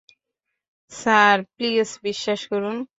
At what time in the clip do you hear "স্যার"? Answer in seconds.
0.91-1.37